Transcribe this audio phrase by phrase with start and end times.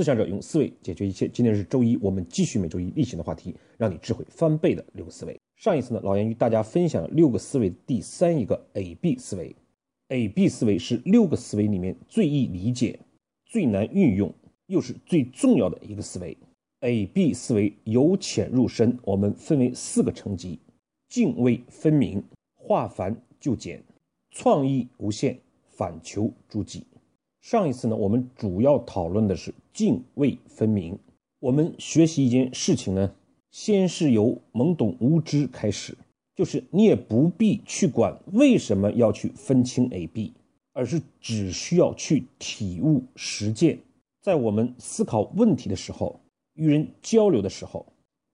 [0.00, 1.28] 思想者用思维解决一切。
[1.28, 5.38] 今天是周一，我们继续每周一例行的话题，让你智慧翻倍的六个思维。
[5.56, 9.54] 上一次呢，老严与大家分享了六个思维第三一个 A B 思维。
[10.08, 12.98] A B 思维是六个思维里面最易理解、
[13.44, 14.32] 最难运用，
[14.68, 16.34] 又是最重要的一个思维。
[16.80, 20.58] A B 思维由浅入深，我们分为四个层级：
[21.10, 22.24] 泾渭分明、
[22.56, 23.84] 化繁就简、
[24.30, 25.38] 创意无限、
[25.68, 26.86] 反求诸己。
[27.40, 30.98] 上一次呢，我们主要讨论的是泾渭分明。
[31.38, 33.10] 我们学习一件事情呢，
[33.50, 35.96] 先是由懵懂无知开始，
[36.36, 40.34] 就是你也不必去管为什么要去分清 A、B，
[40.74, 43.78] 而是只需要去体悟实践。
[44.20, 46.20] 在我们思考问题的时候，
[46.52, 47.86] 与人交流的时候，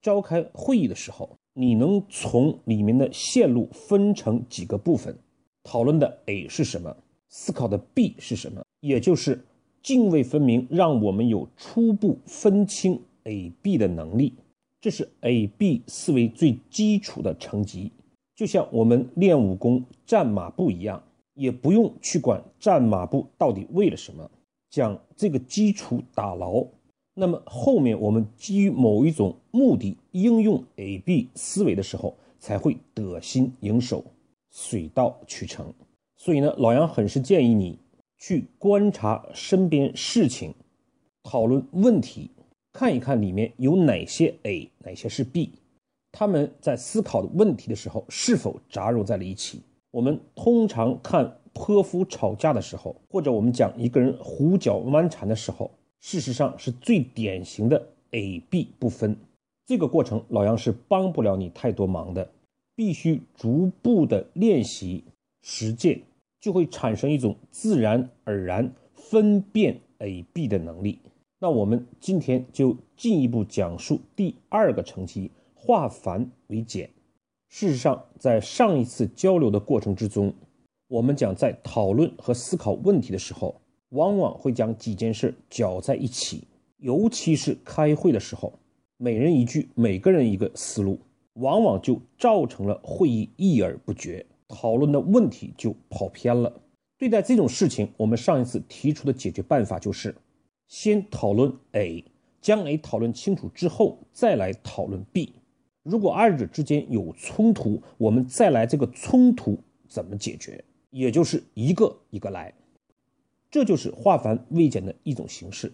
[0.02, 5.16] 召开会议的时候，你能从里面的线路分成几个部分，
[5.62, 6.96] 讨论的 A 是什么，
[7.28, 8.60] 思考的 B 是什么？
[8.80, 9.44] 也就是
[9.82, 14.34] 泾渭分明，让我们有初步分清 A、B 的能力，
[14.80, 17.92] 这是 A、B 思维最基础的层级。
[18.34, 21.02] 就像我们练武功站马步一样，
[21.34, 24.30] 也不用去管站马步到底为了什么，
[24.70, 26.66] 将这个基础打牢，
[27.14, 34.04] 那么后面我们基于某一种目的应用 A、B 思维的时候，才会得心应手，
[34.50, 35.72] 水到渠成。
[36.16, 37.78] 所以呢，老杨很是建议你。
[38.18, 40.54] 去观察身边事情，
[41.22, 42.30] 讨论问题，
[42.72, 45.52] 看一看里面有哪些 A，哪些是 B，
[46.12, 49.60] 他们在思考的问题的时候是否杂糅在了一起。
[49.90, 59.16] 我们通常看泼妇吵架的时候，或者我们讲一个人胡搅蛮缠的时候，事实上是最典型的 A、B 不分。
[59.66, 62.30] 这个过程老杨是帮不了你太多忙的，
[62.74, 65.04] 必须逐步的练习
[65.42, 66.02] 实践。
[66.40, 71.00] 就会产生一种自然而然分辨 A、B 的能力。
[71.38, 76.90] 那我们今天就进一步讲述第二个层级：化繁为简。
[77.48, 80.32] 事实上，在上一次交流的过程之中，
[80.88, 83.60] 我们讲在讨论和思考问题的时候，
[83.90, 86.44] 往往会将几件事搅在一起，
[86.78, 88.52] 尤其是开会的时候，
[88.96, 90.98] 每人一句，每个人一个思路，
[91.34, 94.24] 往往就造成了会议议而不决。
[94.48, 96.60] 讨论的问题就跑偏了。
[96.98, 100.14] 对待这种事情，我们上一次提出的解决办法就是：
[100.66, 102.04] 先讨论 A，
[102.40, 105.34] 将 A 讨论清楚之后，再来讨论 B。
[105.82, 112.54] 如果二者之间有冲突，我们再来这个冲突怎么解决，也就是一个一个来。
[113.50, 115.72] 这就是化繁为简的一种形式。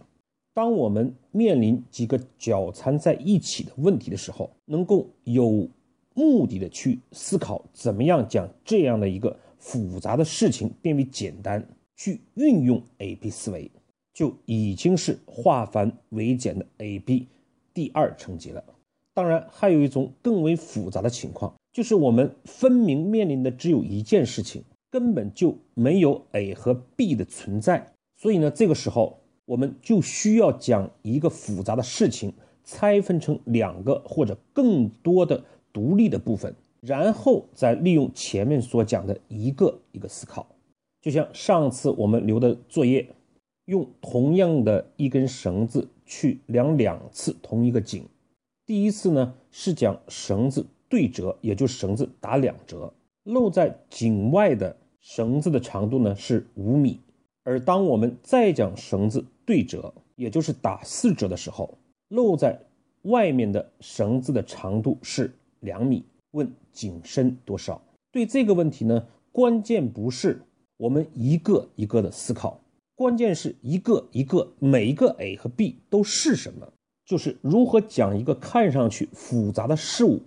[0.54, 5.68] 当我们面临几个搅缠在一起的问题的时候，能够有。
[6.14, 13.70] 目的的去思考怎么样将这样的一个复杂的事情变为简单，去运用 A B 思维，
[14.12, 17.28] 就已经是化繁为简的 A B
[17.72, 18.62] 第二层级了。
[19.14, 27.92] 当然，还有一种更为复杂的情况，就是我们分明面临的只有一件事情，根本就没有 A 和 B 的存在。
[28.16, 32.32] 所以呢，这个时候我们就需要将一个复杂的事情
[32.64, 35.44] 拆分成两个或者更多的。
[35.72, 40.46] 独立的部分，然后再利用前面所讲的一个一个思考，
[41.00, 43.08] 就像上次我们留的作业，
[43.64, 48.04] 用同样的一根绳子去量两次同一个井。
[48.66, 52.92] 第一次呢是将绳子对折，也就是绳子打两折，
[53.24, 57.00] 露在井外的绳子的长度呢是五米。
[57.44, 61.78] 而当我们再将绳子对折，也就是打四折的时候，
[62.08, 62.60] 露在
[63.02, 65.32] 外面的绳子的长度是。
[65.62, 67.82] 两米，问井深多少？
[68.10, 70.42] 对这个问题呢，关键不是
[70.76, 72.60] 我们一个一个的思考，
[72.94, 76.72] 关键是一个一个每一个 A 和 B 都是什么？
[77.04, 80.20] 就是如何将一个看上去复杂的事物，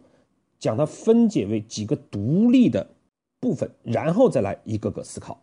[0.57, 2.95] 将它分解为几个独立的
[3.39, 5.41] 部分，然后再来一个个思考。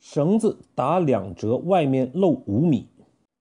[0.00, 2.88] 绳子打两折，外面露五米，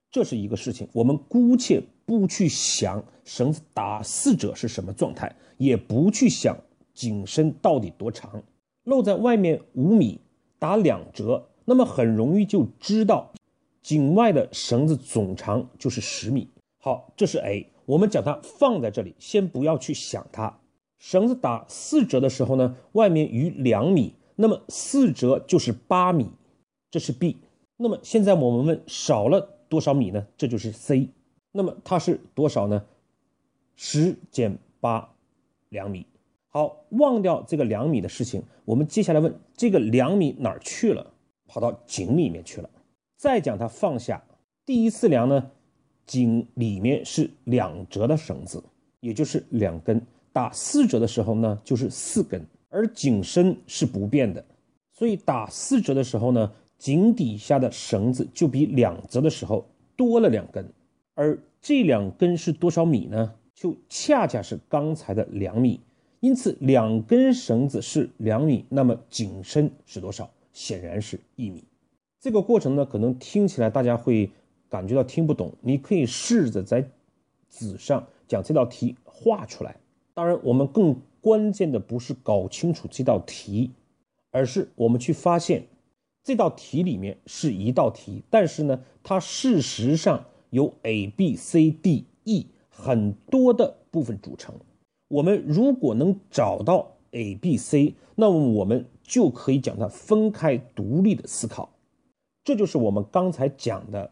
[0.09, 0.87] 这是一个事情。
[0.93, 1.83] 我们姑且。
[2.05, 6.57] 不去想绳子打四折是什么状态，也不去想
[6.93, 8.43] 井深到底多长，
[8.83, 10.19] 露在外面五米
[10.59, 13.31] 打两折，那么很容易就知道
[13.81, 16.49] 井外的绳子总长就是十米。
[16.79, 20.59] 好，这是 A，我们将它放在这里，先不要去想它。
[20.99, 26.29] 绳子打四折的时候呢，外面余两米，那么四折就是八米，
[26.91, 27.37] 这是 B。
[27.77, 30.27] 那么现在我们问少了多少米呢？
[30.37, 31.09] 这就是 C。
[31.55, 32.83] 那么它是多少呢？
[33.75, 35.07] 十减八，
[35.69, 36.05] 两米。
[36.49, 41.13] 好，忘掉这个两米的事情，我们接下来问这个两米哪儿去了？
[41.47, 42.69] 跑到井里面去了。
[43.15, 44.21] 再将它放下，
[44.65, 45.51] 第一次量呢，
[46.05, 48.63] 井里面是两折的绳子，
[48.99, 49.99] 也就是两根；
[50.31, 52.45] 打四折的时候呢，就是四根。
[52.69, 54.43] 而井深是不变的，
[54.91, 59.63] 所以打四折的时候呢，井底下的绳子就比两折的时候
[59.95, 60.67] 多了两根。
[61.15, 63.35] 而这两根是多少米呢？
[63.53, 65.79] 就恰恰是刚才的两米。
[66.19, 70.29] 因此，两根绳子是两米，那么井深是多少？
[70.53, 71.63] 显然是一米。
[72.19, 74.31] 这个过程呢，可能听起来大家会
[74.69, 75.53] 感觉到听不懂。
[75.61, 76.89] 你可以试着在
[77.49, 79.75] 纸上将这道题画出来。
[80.13, 83.71] 当然，我们更关键的不是搞清楚这道题，
[84.31, 85.65] 而是我们去发现
[86.23, 94.53] 这道题里面是一道题，但是呢，它事实上由 A、B、C、D、E 很多的部分组成。
[95.07, 101.69] 我们如果能找到 A、B、C，那么我们就可以将它分开独立的思考。
[102.43, 104.11] 这就是我们刚才讲的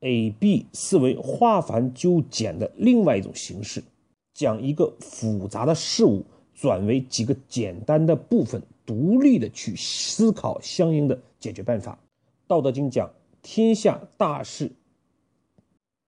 [0.00, 3.84] A、B 思维化繁就简的另外一种形式，
[4.32, 11.98] 将一个复杂的事物转为几个简单的部分，独立的去思考相应的解决办法。
[12.46, 13.10] 道德经讲
[13.42, 14.70] ：“天下大事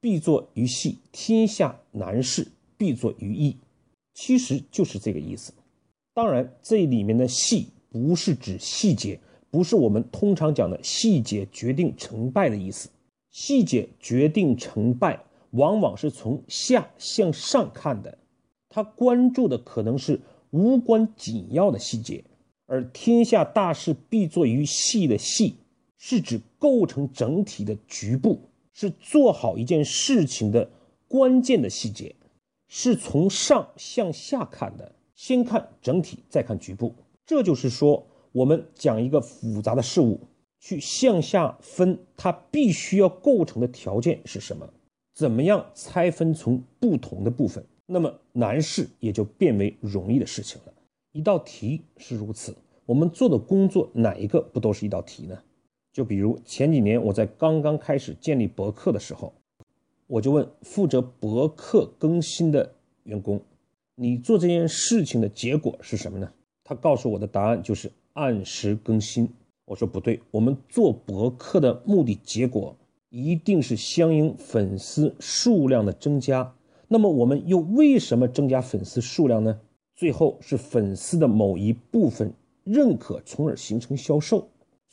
[0.00, 3.56] 必作于细，天下难事必作于易。”
[4.14, 5.52] 其实就是这个意思，
[6.14, 9.20] 当然这里面的细不是指细节，
[9.50, 12.88] 不是我们通常讲的细节决定成败的意思。
[13.30, 18.16] 细节决定成败，往往是从下向上看的，
[18.70, 20.18] 他关注的可能是
[20.50, 22.24] 无关紧要的细节，
[22.64, 25.56] 而天下大事必作于细的细，
[25.98, 28.40] 是指构成整体的局部，
[28.76, 30.68] 是做好一件事情的
[31.08, 32.14] 关键的细节。
[32.68, 36.94] 是从上向下看的，先看整体，再看局部。
[37.24, 40.20] 这就是说，我们讲一个复杂的事物，
[40.60, 44.68] 去向下分，它必须要构成的条件是什么？
[45.14, 47.64] 怎么样拆分成不同的部分？
[47.86, 50.74] 那么难事也就变为容易的事情了。
[51.12, 55.38] 一道题是如此，我们做的工作哪一个不都是一道题呢？
[55.96, 59.32] 就比如前几年我在刚刚开始建立博客的时候。
[60.06, 62.70] 我就问负责博客更新的
[63.04, 63.40] 员工
[63.96, 66.30] ：“你做这件事情的结果是什么呢？”
[66.62, 69.26] 他告诉我的答案就是按时更新。
[69.64, 72.76] 我说不对，我们做博客的目的结果
[73.08, 76.54] 一定是相应粉丝数量的增加。
[76.88, 79.58] 那么我们又为什么增加粉丝数量呢？
[79.94, 82.34] 最后是粉丝的某一部分
[82.64, 84.46] 认可，从而形成销售。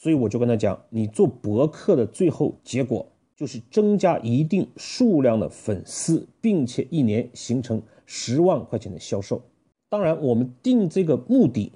[0.04, 3.08] 所以我就跟他讲：“你做博客的最后结果。”
[3.38, 9.42] 就是增加一定数量的粉丝，并且一年形成十万块钱的销售。
[9.90, 11.72] 当然，我们定这个目的，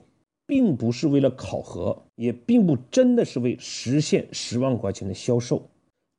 [0.46, 5.70] 并不是为了考核，也并不真的是为实现十万块钱的销售。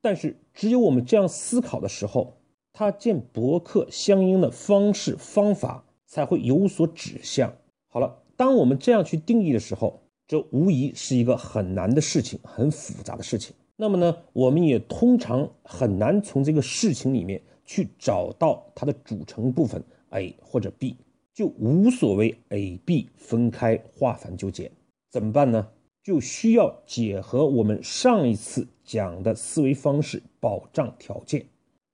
[0.01, 2.39] 但是，只有我们这样思考的时候，
[2.73, 7.55] 他建博客相应的方式方法才会有所指向。
[7.87, 13.57] 好了，当我们这样去定义的时候，这无疑是一个很难的事情，很复杂的事情。
[13.77, 20.97] 那么呢，我们也通常很难从这个事情里面去找到它的组成部分 A 或者 B，
[21.33, 24.71] 就无所谓 A、B 分开化繁就简，
[25.11, 25.67] 怎么办呢？
[26.03, 31.47] 就需要结合我们上一次讲的思维方式保障条件。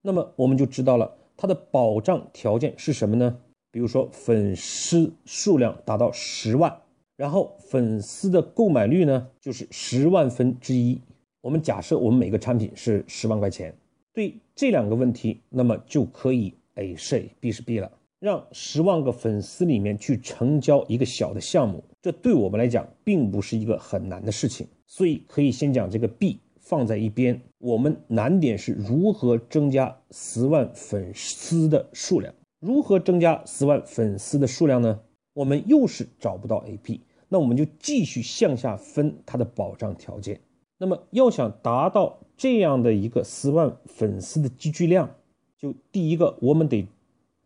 [0.03, 3.37] 那么我们就知道了它的保障条件是什么呢？
[3.71, 6.81] 比如说粉丝数量达到十万，
[7.17, 11.01] 然后粉丝的购买率呢就是十万分之一。
[11.41, 13.75] 我们假设我们每个产品是十万块钱，
[14.13, 17.91] 对这两个问题，那么就可以 A 是 A，B 是 B 了。
[18.19, 27.39] 让十万个粉丝里面去成交一个小的项目，这对我们来讲并不是一个很难的事情，所以可以先讲这个 B 放在一边。
[27.59, 32.35] 我们难点是如何增加十万粉丝的数量？
[32.61, 35.01] 如何增加十万粉丝的数量呢？
[35.35, 40.41] 我们又是找不到 A、B，那我们就继续向下分它的保障条件。
[40.79, 45.11] 那么要想达到这样的一个十万粉丝的积聚量，
[45.59, 46.87] 就第一个，我们得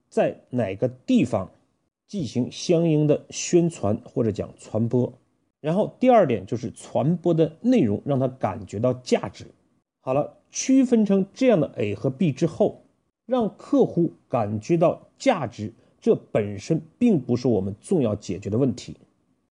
[0.08, 1.50] 在哪个地方
[2.06, 5.12] 进行相应的宣传或者讲传播，
[5.60, 9.46] 然后第二点就是传播的内容让他感觉到价值。
[10.00, 12.82] 好了，区分成这样的 A 和 B 之后，
[13.26, 18.96] 让客户感觉到价值，这本身并不是我们重要解决的问题。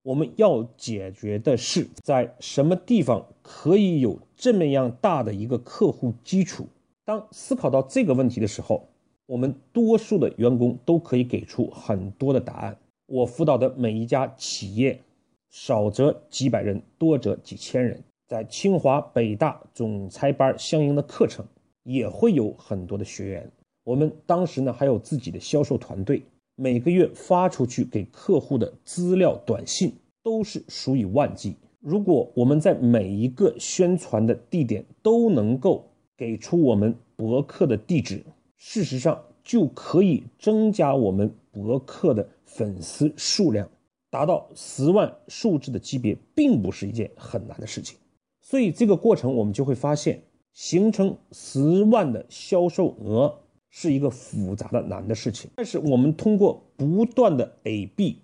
[0.04, 6.66] 我们要解决的是在什么地方可以有这么样大的一个客户基础。
[7.04, 8.88] 当思考到这个问题的时候，
[9.26, 12.78] 我们多数的员工都可以给出很多的答案。
[13.06, 15.02] 我辅导的每一家企业，
[15.50, 21.46] 少则几百人，多则几千人，在清华、北大总裁班相应的课程，
[21.84, 23.52] 也会有很多的学员。
[23.84, 26.22] 我们当时呢还有自己的销售团队，
[26.60, 31.56] 每个月发出去给客户的资料短信都是数以万计。
[31.80, 35.88] 如果我们在每一个宣传的地点都能够
[36.18, 38.26] 给出我们博客的地址，
[38.58, 43.70] 事实上就可以增加我们博客的粉丝数量，
[44.10, 47.96] 达到十万数字的级别，并不是一件很难的事情。
[48.42, 50.24] 所以这个过程我们就会发现，
[50.54, 55.50] 形成十万的销售额是一个复杂的难的事情。
[55.56, 58.18] 但是我们通过不断的 A B，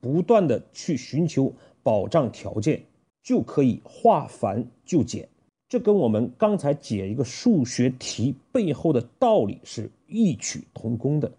[0.00, 2.82] 不断的去寻求保障条件。
[3.24, 5.28] 就可以化繁就简，
[5.68, 11.30] 这跟我们刚才解一个数学题背后的道理是异曲同工的。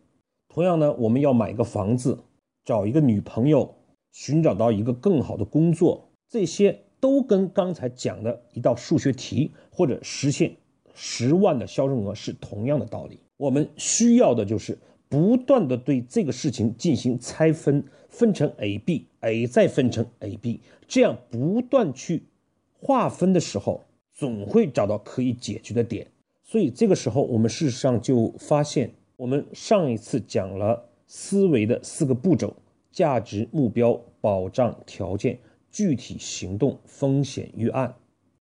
[0.48, 2.18] 同样呢，我们要买个房子，
[2.64, 3.76] 找一个女朋友，
[4.14, 10.56] 寻找到一个更好的工作，这些都跟刚才讲的一道数学题或者实现
[10.94, 13.20] 十万的销售额是同样的道理。
[13.44, 14.78] 我们需要的就是
[15.10, 20.62] 不断的对这个事情进行拆分，分成 A、B，A 再分成 A、B。
[20.88, 22.24] 这样不断去
[22.80, 23.82] 划分的时候，
[24.14, 26.08] 总会找到可以解决的点。
[26.42, 32.56] 所以这个时候，我们事实上就发现，我们上一次讲了思维的四个步骤：
[32.94, 35.38] 价值、目标、保障、条件、
[35.70, 37.94] 具体行动、风险预案。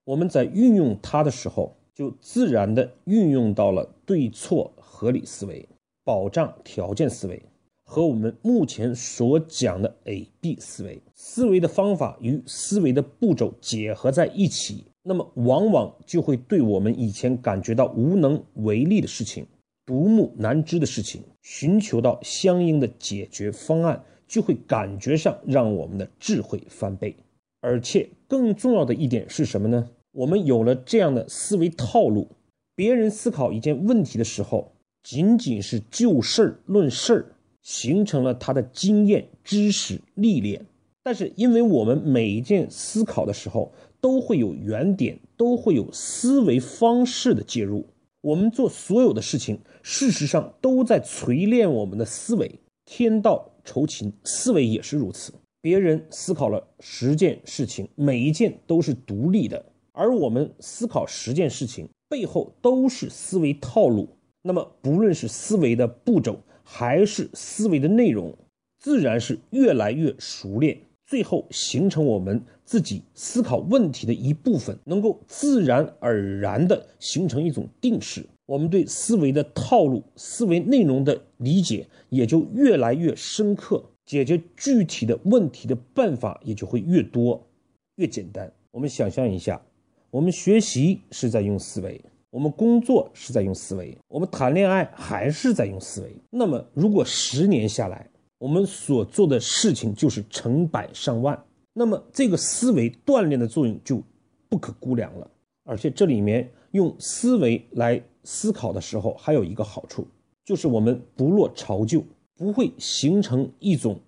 [0.04, 5.68] 我们在运用它的时候，就自然的运用到了对错合理思维、
[6.04, 7.42] 保障条件思维。
[7.84, 19.44] 和我们目前所讲的 A B 思维思维的方法与思维的步骤结合在一起，那么往往就会对我们以前感觉到无能为力的事情、
[19.84, 27.16] 独木难支的事情，寻求到相应的解决方案，就会感觉上让我们的智慧翻倍。
[27.60, 29.90] 而且更重要的一点是什么呢？
[30.12, 32.28] 我们有了这样的思维套路，
[32.76, 37.26] 别人思考一件问题的时候，仅仅是就事儿论事儿。
[37.62, 40.66] 形成了他的经验、知识、历练，
[41.04, 47.86] 但是因为我们每一件思考的时候都会有原点，都会有思维方式的介入。
[48.20, 52.58] 我们做所有的事情，事实上都在锤炼我们的思维。
[52.84, 55.32] 天道酬勤，思维也是如此。
[55.60, 64.08] 别人思考了十件事情，每一件都是独立的，而我们思考十件事情背后都是思维套路。
[64.42, 68.36] 那么，不论是思维的步骤，还是思维的内容，
[68.80, 78.26] 自然是越来越熟练，最后形成我们自己思考问题的一部分，能够自然而然的形成一种定式。
[78.46, 87.46] 我们对思维的套路、思维内容的理解也就越来越深刻，解决具体的问题的办法也就会越多、
[87.94, 88.52] 越简单。
[88.72, 89.62] 我们想象一下，
[90.10, 92.00] 我们学习是在用思维。
[92.32, 96.16] 我们工作是在用思维，我们谈恋爱还是在用思维。
[96.30, 98.08] 那么，如果十年下来，
[98.38, 101.38] 我们所做的事情就是成百上万，
[101.74, 104.02] 那么这个思维锻炼的作用就
[104.48, 105.30] 不可估量了。
[105.64, 110.06] 而且，这里面用思维来思考的时候，还有一个好处，
[110.42, 112.02] 就是我们不落潮旧，
[112.34, 114.00] 不会形成一种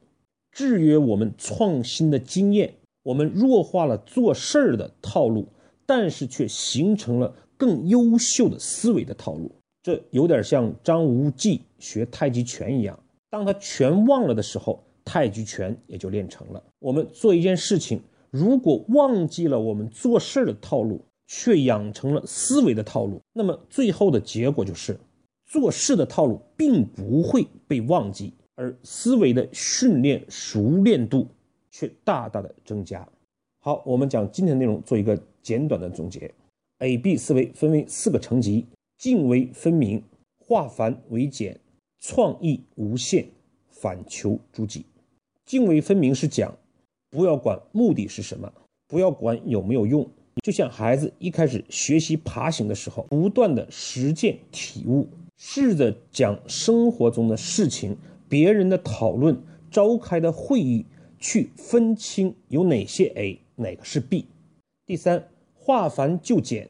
[0.51, 2.73] 制约我们创新的经验。
[3.03, 5.47] 我们弱化了做事儿的套路，
[5.85, 7.35] 但是却形成了。
[7.57, 9.51] 更优秀的思维的套路，
[9.83, 12.99] 这有点像张无忌学太极拳一样。
[13.31, 16.63] 当他全忘了的时候，太极拳也就练成了。
[16.79, 24.99] 我们做一件事情，如果忘记了我们做事的套路，却养成了思维的套路，那么最后的结果就是，
[25.47, 31.27] 做事的套路并不会被忘记，而思维的训练熟练度
[31.71, 33.07] 却大大的增加。
[33.59, 36.33] 好，我们讲今天的内容，做一个简短的总结。
[36.85, 38.67] A B 思维分为四个层级：
[38.99, 40.03] 泾渭分明、
[40.39, 41.59] 化繁为简、
[41.99, 43.25] 创意无限、
[43.71, 44.85] 反求诸己。
[45.47, 46.55] 泾渭分明是讲，
[47.09, 48.53] 不要管目的是什么，
[48.87, 50.07] 不要管有没有用。
[50.43, 57.97] 就像孩子一开始学习爬行的时候，不断的实践体悟，试着讲生活中的事情、
[58.29, 60.85] 别人的讨论、召开的会议，
[61.19, 64.27] 去分清有哪些 A，哪个是 B。
[64.85, 65.31] 第三。
[65.67, 66.69] 化繁就简，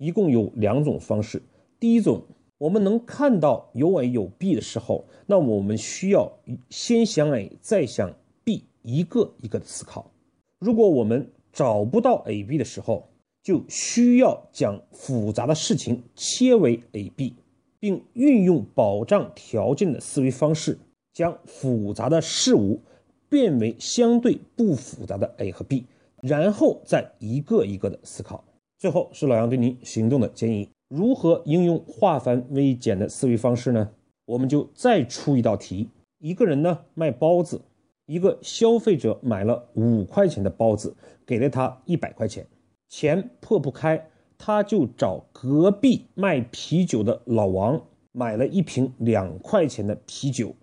[0.00, 1.42] 一共有两种方式。
[1.78, 2.22] 第一种，
[2.56, 6.32] 我们能看到有 A 有 B 的时候，那我们需要
[6.70, 8.10] 先想 A，再想
[8.42, 10.10] B，一个一个的思考。
[10.58, 13.10] 如果我们找不到 A、B 的时候，
[13.42, 17.34] 就需要将复杂的事情切为 A、B，
[17.78, 20.78] 并运用保障条件的思维方式，
[21.12, 22.80] 将复杂的事物
[23.28, 25.84] 变为相对不复杂的 A 和 B。
[26.22, 28.44] 然后再一个一个的思考，
[28.80, 30.70] 最后是老杨对您行动的建议。
[30.88, 33.90] 如何应用化繁为简的思维方式呢？
[34.24, 37.60] 我们就再出一道题：一个人呢卖包子，
[38.06, 40.96] 一个消费者买了五块钱的包子，
[41.26, 42.46] 给了他一百块钱，
[42.88, 44.08] 钱破不开，
[44.38, 47.82] 他就找隔壁卖啤酒的老王
[48.12, 50.56] 买了一瓶两块钱的啤酒。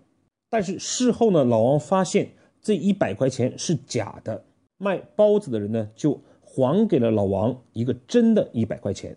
[0.50, 4.44] 但是事后呢，老王发现这一百块钱是假的，
[4.76, 9.16] 卖包子的人呢就还给了老王一个真的一百块钱。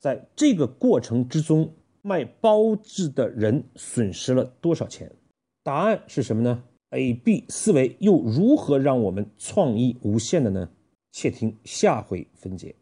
[0.00, 5.10] 在这个过程之中，卖包子的人损失了多少钱？
[5.62, 10.68] 答案是什么呢？A B 思维又如何让我们创意无限的呢？
[11.12, 12.74] 且听下回分解。